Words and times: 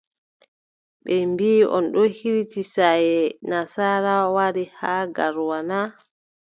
Ɓe 1.05 1.13
mbiʼi 1.31 1.65
on 1.75 1.85
ɗo 1.93 2.01
hiriti 2.17 2.61
saaye 2.73 3.19
nasaara, 3.49 4.13
wari 4.35 4.63
haa 4.79 5.03
Garoua 5.15 5.59
na? 5.69 5.79